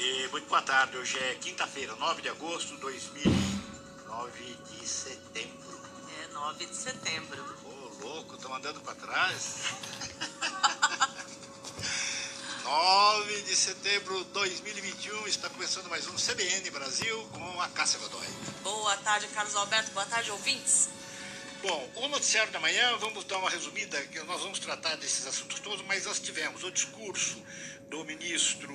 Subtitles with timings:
[0.00, 5.80] E muito boa tarde, hoje é quinta-feira, 9 de agosto de 2009 de setembro.
[6.20, 7.56] É 9 de setembro.
[7.64, 9.66] Ô, louco, estão andando para trás.
[12.64, 18.26] 9 de setembro de 2021, está começando mais um CBN Brasil com a Cássia Godoy.
[18.64, 19.92] Boa tarde, Carlos Alberto.
[19.92, 20.88] Boa tarde, ouvintes.
[21.62, 25.84] Bom, o noticiário da manhã, vamos dar uma resumida, nós vamos tratar desses assuntos todos,
[25.84, 27.36] mas nós tivemos o discurso
[27.90, 28.74] do ministro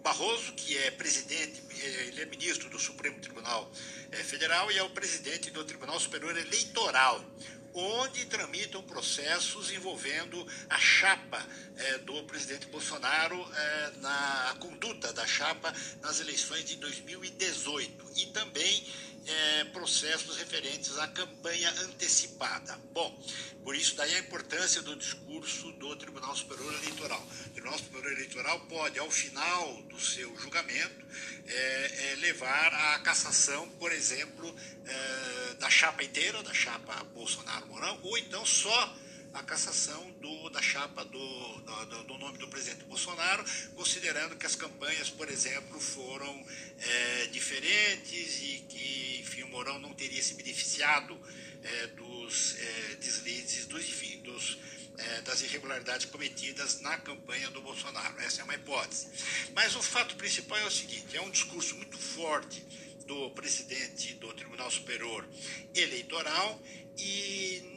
[0.00, 3.68] Barroso, que é presidente, ele é ministro do Supremo Tribunal
[4.12, 7.24] eh, Federal e é o presidente do Tribunal Superior Eleitoral,
[7.72, 11.44] onde tramitam processos envolvendo a chapa
[11.76, 18.86] eh, do presidente Bolsonaro eh, na conduta da chapa nas eleições de 2018 e também
[19.26, 22.78] é, processos referentes à campanha antecipada.
[22.92, 23.16] Bom,
[23.62, 27.26] por isso daí a importância do discurso do Tribunal Superior Eleitoral.
[27.46, 31.04] O Tribunal Superior Eleitoral pode, ao final do seu julgamento,
[31.46, 34.54] é, é, levar à cassação, por exemplo,
[34.86, 38.96] é, da chapa inteira, da chapa Bolsonaro-Mourão, ou então só
[39.34, 44.54] a cassação do, da chapa do, do, do, nome do presidente Bolsonaro, considerando que as
[44.54, 46.46] campanhas, por exemplo, foram
[46.78, 51.18] é, diferentes e que, enfim, o Mourão não teria se beneficiado
[51.64, 54.56] é, dos é, deslizes, dos, enfim, dos,
[54.98, 58.20] é, das irregularidades cometidas na campanha do Bolsonaro.
[58.20, 59.08] Essa é uma hipótese.
[59.52, 62.64] Mas o fato principal é o seguinte: é um discurso muito forte
[63.06, 65.28] do presidente do Tribunal Superior
[65.74, 66.60] Eleitoral
[66.96, 67.73] e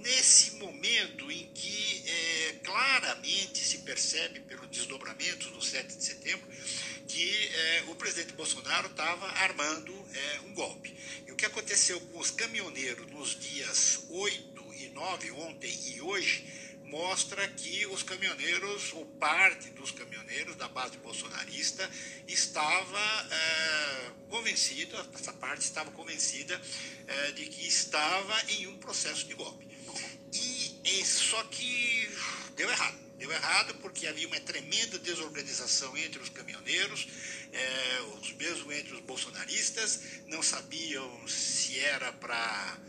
[3.88, 6.46] percebe pelo desdobramento do 7 de setembro
[7.08, 10.94] que é, o presidente Bolsonaro estava armando é, um golpe.
[11.26, 16.46] E o que aconteceu com os caminhoneiros nos dias 8 e 9, ontem e hoje,
[16.84, 21.90] mostra que os caminhoneiros, ou parte dos caminhoneiros da base bolsonarista,
[22.28, 23.00] estava
[23.32, 26.62] é, convencida, essa parte estava convencida
[27.08, 29.66] é, de que estava em um processo de golpe.
[30.34, 32.10] E, e só que
[32.58, 33.07] deu errado.
[33.18, 37.08] Deu errado porque havia uma tremenda desorganização entre os caminhoneiros,
[37.52, 42.80] é, os mesmo entre os bolsonaristas, não sabiam se era para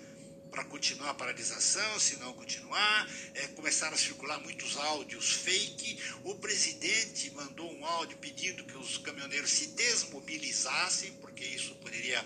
[0.50, 3.08] para continuar a paralisação, se não continuar.
[3.34, 5.98] É, começaram a circular muitos áudios fake.
[6.24, 12.24] O presidente mandou um áudio pedindo que os caminhoneiros se desmobilizassem, porque isso poderia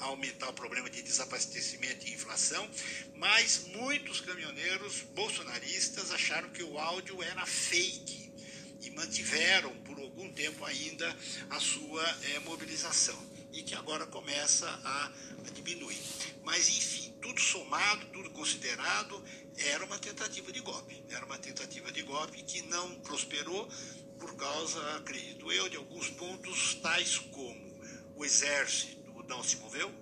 [0.00, 2.68] aumentar o problema de desabastecimento e inflação.
[3.14, 8.32] Mas muitos caminhoneiros bolsonaristas acharam que o áudio era fake
[8.80, 11.14] e mantiveram por algum tempo ainda
[11.50, 13.18] a sua é, mobilização
[13.52, 15.12] e que agora começa a,
[15.46, 16.00] a diminuir.
[16.42, 19.24] Mas enfim tudo somado, tudo considerado,
[19.56, 21.04] era uma tentativa de golpe.
[21.10, 23.68] Era uma tentativa de golpe que não prosperou
[24.18, 27.74] por causa, acredito eu, de alguns pontos tais como
[28.16, 29.92] o exército não se moveu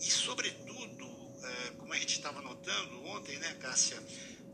[0.00, 1.06] e, sobretudo,
[1.42, 4.02] é, como a gente estava notando ontem, né, Cássia,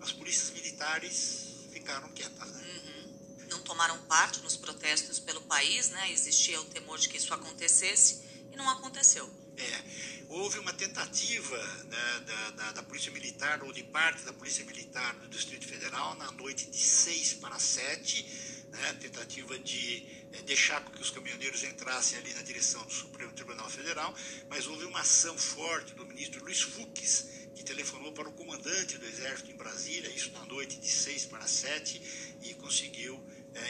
[0.00, 2.50] as polícias militares ficaram quietas.
[2.53, 2.65] Né?
[2.65, 3.47] Uhum.
[3.49, 6.12] Não tomaram parte nos protestos pelo país, né?
[6.12, 8.22] Existia o temor de que isso acontecesse
[8.53, 9.28] e não aconteceu.
[9.58, 14.64] É houve uma tentativa né, da, da, da, Polícia Militar, ou de parte da Polícia
[14.64, 20.84] Militar do Distrito Federal, na noite de 6 para 7, né, tentativa de é, deixar
[20.84, 24.14] que os caminhoneiros entrassem ali na direção do Supremo Tribunal Federal,
[24.50, 29.06] mas houve uma ação forte do ministro Luiz Fux, que telefonou para o comandante do
[29.06, 33.19] Exército em Brasília, isso na noite de 6 para 7, e conseguiu,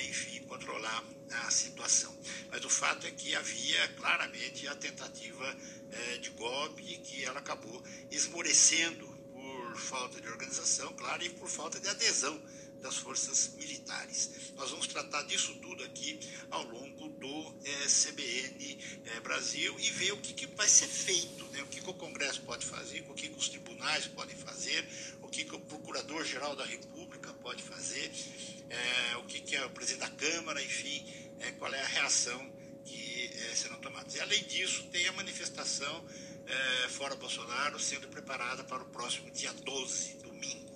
[0.09, 1.05] enfim, controlar
[1.47, 2.17] a situação.
[2.51, 5.57] Mas o fato é que havia claramente a tentativa
[5.91, 11.79] é, de golpe que ela acabou esmorecendo por falta de organização, claro, e por falta
[11.79, 12.41] de adesão
[12.81, 14.53] das forças militares.
[14.57, 16.19] Nós vamos tratar disso tudo aqui
[16.51, 21.45] ao longo do é, CBN é, Brasil e ver o que, que vai ser feito,
[21.47, 21.63] né?
[21.63, 24.89] o que, que, o Congresso pode fazer, o que, que os tribunais podem fazer,
[25.29, 28.11] o que, que o Procurador-Geral da República pode fazer,
[28.71, 31.07] é, o que, que é o presidente da Câmara, enfim,
[31.41, 32.51] é, qual é a reação
[32.83, 34.15] que é, serão tomadas.
[34.15, 36.05] E além disso, tem a manifestação
[36.47, 40.67] é, fora Bolsonaro sendo preparada para o próximo dia 12, domingo.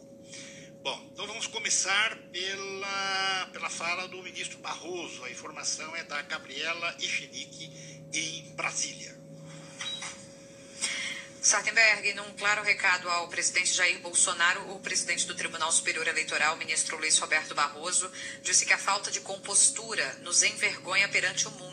[0.83, 5.25] Bom, então vamos começar pela, pela fala do ministro Barroso.
[5.25, 7.73] A informação é da Gabriela Echenique,
[8.13, 9.22] em Brasília.
[11.53, 16.97] Sartenberg, num claro recado ao presidente Jair Bolsonaro, o presidente do Tribunal Superior Eleitoral, ministro
[16.97, 18.11] Luiz Roberto Barroso,
[18.43, 21.72] disse que a falta de compostura nos envergonha perante o mundo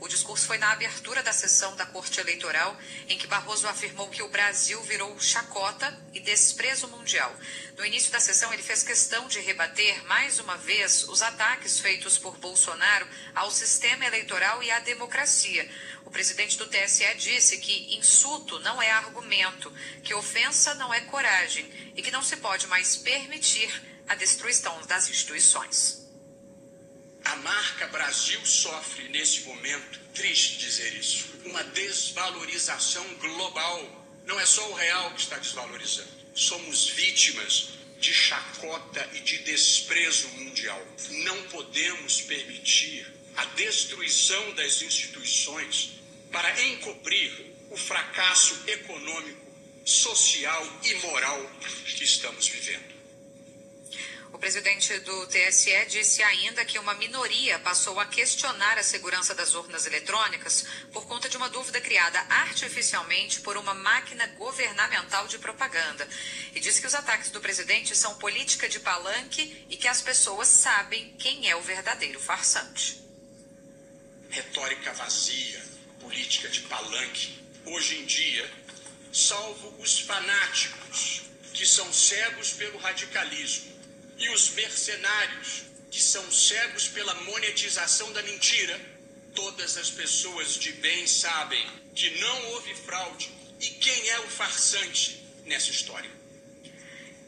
[0.00, 2.74] O discurso foi na abertura da sessão da Corte Eleitoral,
[3.06, 7.30] em que Barroso afirmou que o Brasil virou chacota e desprezo mundial.
[7.76, 12.16] No início da sessão, ele fez questão de rebater mais uma vez os ataques feitos
[12.16, 15.70] por Bolsonaro ao sistema eleitoral e à democracia.
[16.06, 19.70] O presidente do TSE disse que insulto não é argumento,
[20.02, 23.70] que ofensa não é coragem e que não se pode mais permitir
[24.08, 26.09] a destruição das instituições.
[27.24, 34.06] A marca Brasil sofre nesse momento, triste dizer isso, uma desvalorização global.
[34.26, 36.10] Não é só o real que está desvalorizando.
[36.34, 40.82] Somos vítimas de chacota e de desprezo mundial.
[41.24, 43.06] Não podemos permitir
[43.36, 45.92] a destruição das instituições
[46.32, 49.50] para encobrir o fracasso econômico,
[49.84, 51.50] social e moral
[51.86, 52.99] que estamos vivendo.
[54.32, 59.54] O presidente do TSE disse ainda que uma minoria passou a questionar a segurança das
[59.54, 66.08] urnas eletrônicas por conta de uma dúvida criada artificialmente por uma máquina governamental de propaganda.
[66.54, 70.48] E disse que os ataques do presidente são política de palanque e que as pessoas
[70.48, 73.02] sabem quem é o verdadeiro farsante.
[74.30, 75.60] Retórica vazia,
[75.98, 77.42] política de palanque.
[77.66, 78.48] Hoje em dia,
[79.12, 81.22] salvo os fanáticos
[81.52, 83.79] que são cegos pelo radicalismo
[84.20, 88.78] e os mercenários, que são cegos pela monetização da mentira,
[89.34, 95.24] todas as pessoas de bem sabem que não houve fraude e quem é o farsante
[95.46, 96.19] nessa história.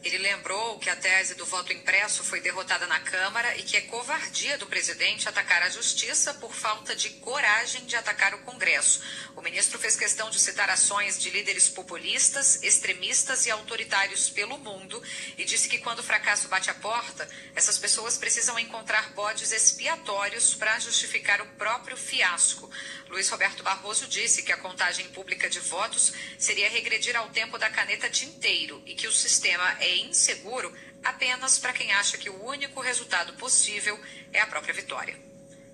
[0.03, 3.83] Ele lembrou que a tese do voto impresso foi derrotada na Câmara e que é
[3.83, 9.01] covardia do presidente atacar a justiça por falta de coragem de atacar o Congresso.
[9.37, 15.01] O ministro fez questão de citar ações de líderes populistas, extremistas e autoritários pelo mundo
[15.39, 20.53] e disse que quando o fracasso bate a porta, essas pessoas precisam encontrar bodes expiatórios
[20.53, 22.69] para justificar o próprio fiasco.
[23.09, 27.71] Luiz Roberto Barroso disse que a contagem pública de votos seria regredir ao tempo da
[27.71, 30.73] caneta tinteiro e que o sistema é inseguro
[31.03, 33.99] apenas para quem acha que o único resultado possível
[34.33, 35.17] é a própria vitória.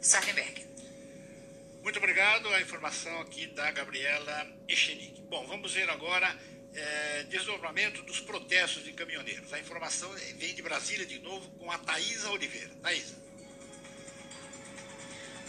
[0.00, 0.66] Sardenberg.
[1.82, 2.48] Muito obrigado.
[2.48, 5.22] A informação aqui da Gabriela Echenique.
[5.22, 6.38] Bom, vamos ver agora
[6.74, 9.52] é, desdobramento dos protestos de caminhoneiros.
[9.52, 12.70] A informação vem de Brasília de novo com a Thaisa Oliveira.
[12.82, 13.27] Thaisa.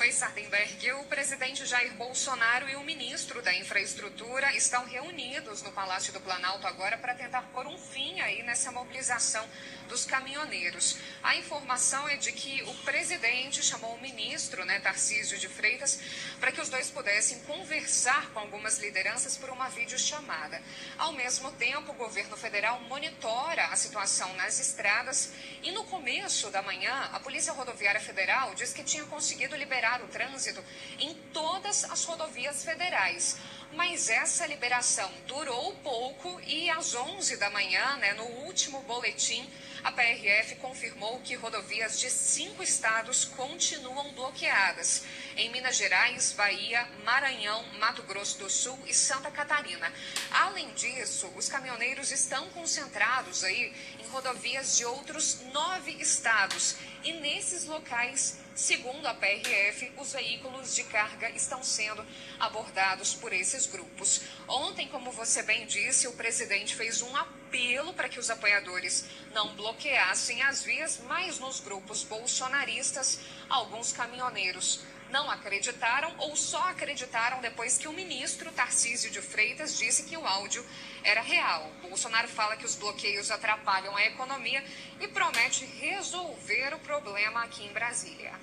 [0.01, 0.93] Oi, Sardenberg.
[0.93, 6.65] O presidente Jair Bolsonaro e o ministro da Infraestrutura estão reunidos no Palácio do Planalto
[6.65, 9.45] agora para tentar pôr um fim aí nessa mobilização
[9.89, 10.97] dos caminhoneiros.
[11.21, 15.99] A informação é de que o presidente chamou o ministro, né, Tarcísio de Freitas,
[16.39, 20.61] para que os dois pudessem conversar com algumas lideranças por uma videochamada.
[20.97, 25.31] Ao mesmo tempo, o governo federal monitora a situação nas estradas
[25.63, 30.07] e no começo da manhã, a Polícia Rodoviária Federal diz que tinha conseguido liberar o
[30.07, 30.63] trânsito
[30.99, 33.37] em todas as rodovias federais.
[33.73, 39.47] Mas essa liberação durou pouco e às 11 da manhã, né, no último boletim,
[39.83, 45.03] a PRF confirmou que rodovias de cinco estados continuam bloqueadas.
[45.37, 49.91] Em Minas Gerais, Bahia, Maranhão, Mato Grosso do Sul e Santa Catarina.
[50.31, 56.75] Além disso, os caminhoneiros estão concentrados aí em rodovias de outros nove estados.
[57.03, 62.05] E nesses locais Segundo a PRF, os veículos de carga estão sendo
[62.37, 64.19] abordados por esses grupos.
[64.49, 69.55] Ontem, como você bem disse, o presidente fez um apelo para que os apoiadores não
[69.55, 73.19] bloqueassem as vias, mas nos grupos bolsonaristas,
[73.49, 74.81] alguns caminhoneiros
[75.11, 80.25] não acreditaram ou só acreditaram depois que o ministro Tarcísio de Freitas disse que o
[80.25, 80.65] áudio
[81.03, 81.71] era real.
[81.81, 84.63] Bolsonaro fala que os bloqueios atrapalham a economia
[84.99, 88.33] e promete resolver o problema aqui em Brasília.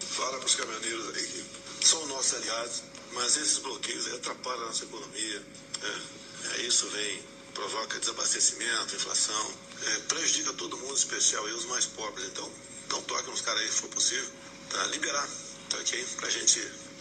[0.00, 4.84] Fala para os caminhoneiros aí que são nossos aliados, mas esses bloqueios atrapalham a nossa
[4.84, 5.42] economia.
[5.82, 7.22] É, é, isso vem,
[7.54, 9.54] provoca desabastecimento, inflação,
[9.86, 12.26] é, prejudica todo mundo, especial e os mais pobres.
[12.26, 12.50] Então,
[12.88, 15.28] não toque nos caras aí se for possível tá, liberar,
[15.68, 16.04] tá ok?
[16.16, 16.60] Para a gente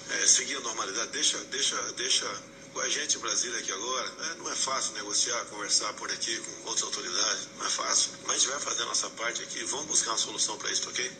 [0.09, 1.11] é, seguir a normalidade.
[1.11, 2.41] Deixa, deixa, deixa
[2.73, 4.13] com a gente em Brasília aqui agora.
[4.31, 8.11] É, não é fácil negociar, conversar por aqui com outras autoridades, não é fácil.
[8.23, 10.83] Mas a gente vai fazer a nossa parte aqui, vamos buscar uma solução para isso,
[10.83, 11.11] tá ok?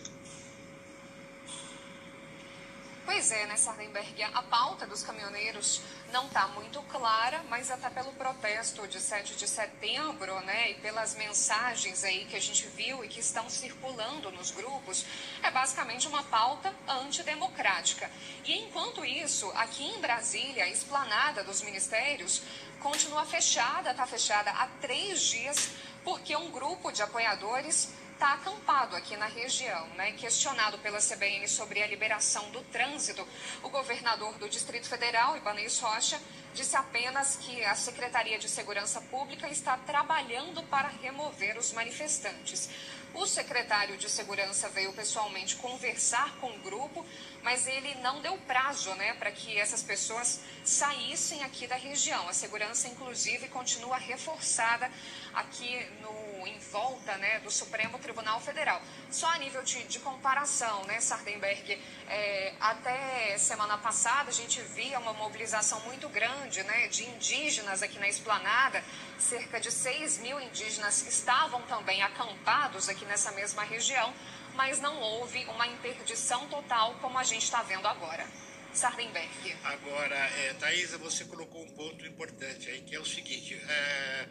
[3.11, 4.21] Pois é, né, Sardenberg?
[4.21, 9.47] A pauta dos caminhoneiros não está muito clara, mas até pelo protesto de 7 de
[9.47, 14.51] setembro, né, e pelas mensagens aí que a gente viu e que estão circulando nos
[14.51, 15.07] grupos,
[15.41, 18.11] é basicamente uma pauta antidemocrática.
[18.45, 22.43] E enquanto isso, aqui em Brasília, a esplanada dos ministérios
[22.79, 25.71] continua fechada, está fechada há três dias,
[26.03, 29.87] porque um grupo de apoiadores está acampado aqui na região.
[29.95, 30.11] Né?
[30.11, 33.25] Questionado pela CBN sobre a liberação do trânsito,
[33.63, 36.19] o governador do Distrito Federal, Ibanez Rocha,
[36.53, 42.69] disse apenas que a Secretaria de Segurança Pública está trabalhando para remover os manifestantes.
[43.13, 47.05] O secretário de Segurança veio pessoalmente conversar com o grupo,
[47.41, 52.27] mas ele não deu prazo né, para que essas pessoas saíssem aqui da região.
[52.27, 54.91] A segurança, inclusive, continua reforçada
[55.33, 58.81] aqui no em volta né, do Supremo Tribunal Federal.
[59.09, 64.99] Só a nível de, de comparação, né, Sardenberg, é, até semana passada a gente via
[64.99, 68.83] uma mobilização muito grande né, de indígenas aqui na esplanada,
[69.17, 74.13] cerca de 6 mil indígenas estavam também acampados aqui nessa mesma região,
[74.55, 78.25] mas não houve uma interdição total como a gente está vendo agora.
[78.73, 79.55] Sardenberg.
[79.63, 84.27] Agora, é, Thaisa, você colocou um ponto importante aí, que é o seguinte, é,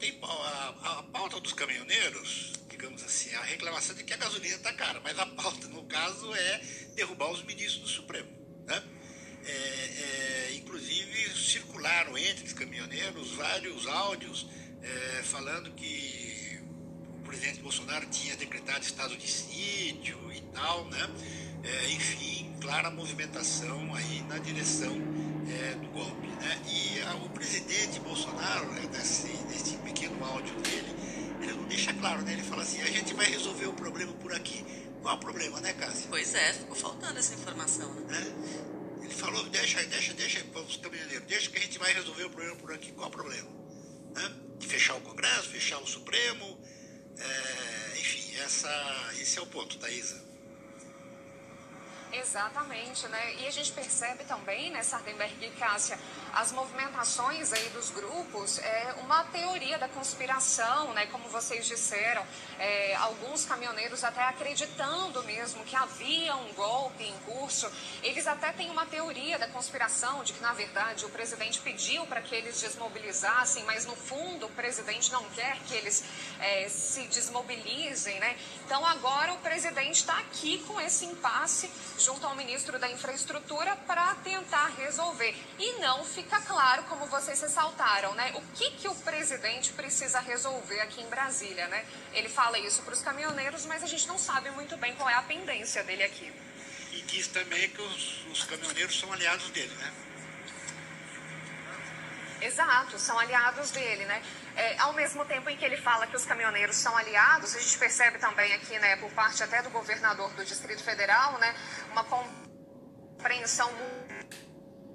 [0.00, 4.72] tem a, a pauta dos caminhoneiros, digamos assim, a reclamação de que a gasolina está
[4.72, 6.60] cara, mas a pauta, no caso, é
[6.94, 8.28] derrubar os ministros do Supremo.
[8.66, 8.82] Né?
[9.44, 14.46] É, é, inclusive, circularam entre os caminhoneiros vários áudios
[14.82, 16.60] é, falando que
[17.18, 21.10] o presidente Bolsonaro tinha decretado estado de sítio e tal, né?
[21.62, 24.96] É, enfim, clara movimentação aí na direção
[25.50, 26.26] é, do golpe.
[26.26, 26.62] Né?
[26.66, 29.69] E a, o presidente Bolsonaro, né, nesse, nesse
[30.24, 30.94] áudio dele,
[31.40, 32.32] ele não deixa claro, né?
[32.32, 34.64] Ele fala assim, a gente vai resolver o problema por aqui.
[35.02, 36.06] Qual o problema, né, Cássia?
[36.10, 38.18] Pois é, ficou faltando essa informação, né?
[38.18, 39.04] É.
[39.04, 42.30] Ele falou, deixa, deixa, deixa para os caminhoneiros, deixa que a gente vai resolver o
[42.30, 42.92] problema por aqui.
[42.92, 43.48] Qual o problema?
[44.14, 44.34] Né?
[44.58, 46.60] De fechar o Congresso, fechar o Supremo,
[47.18, 50.30] é, enfim, essa, esse é o ponto, Thaisa.
[52.12, 53.36] Exatamente, né?
[53.36, 55.98] E a gente percebe também, né, Sardenberg e Cássia,
[56.34, 61.06] as movimentações aí dos grupos é uma teoria da conspiração, né?
[61.06, 62.24] Como vocês disseram,
[62.58, 67.70] é, alguns caminhoneiros até acreditando mesmo que havia um golpe em curso.
[68.02, 72.20] Eles até têm uma teoria da conspiração de que, na verdade, o presidente pediu para
[72.20, 76.04] que eles desmobilizassem, mas no fundo o presidente não quer que eles
[76.38, 78.36] é, se desmobilizem, né?
[78.64, 84.14] Então agora o presidente está aqui com esse impasse junto ao ministro da Infraestrutura para
[84.16, 85.36] tentar resolver.
[85.58, 88.32] E não fica claro, como vocês ressaltaram, né?
[88.34, 91.84] O que, que o presidente precisa resolver aqui em Brasília, né?
[92.12, 95.14] Ele fala isso para os caminhoneiros, mas a gente não sabe muito bem qual é
[95.14, 96.30] a pendência dele aqui.
[96.92, 99.92] E diz também que os, os caminhoneiros são aliados dele, né?
[102.42, 104.22] Exato, são aliados dele, né?
[104.56, 107.78] É, ao mesmo tempo em que ele fala que os caminhoneiros são aliados, a gente
[107.78, 111.54] percebe também aqui, né, por parte até do governador do Distrito Federal, né,
[111.92, 113.70] uma compreensão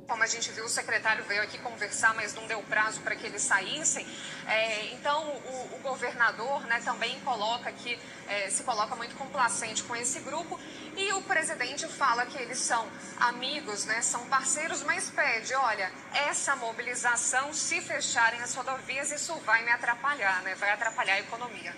[0.08, 3.26] como a gente viu, o secretário veio aqui conversar, mas não deu prazo para que
[3.26, 4.06] eles saíssem.
[4.48, 9.96] É, então, o, o, governador né, também coloca aqui, é, se coloca muito complacente com
[9.96, 10.60] esse grupo.
[10.96, 12.88] E o presidente fala que eles são
[13.20, 19.64] amigos, né, são parceiros, mas pede: olha, essa mobilização, se fecharem as rodovias, isso vai
[19.64, 21.76] me atrapalhar, né, vai atrapalhar a economia.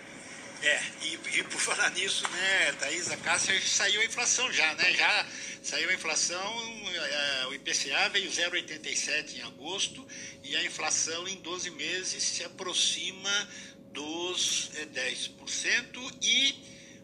[0.61, 4.91] É, e, e, por falar nisso, né, Thaís, a Cássia saiu a inflação já, né?
[4.93, 5.27] Já
[5.61, 6.53] saiu a inflação,
[6.95, 10.05] é, o IPCA veio 0,87 em agosto
[10.43, 13.49] e a inflação em 12 meses se aproxima
[13.91, 16.55] dos é, 10% e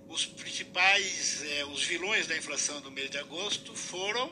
[0.07, 4.31] os principais, é, os vilões da inflação do mês de agosto foram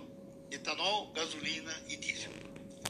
[0.50, 2.41] etanol, gasolina e diesel.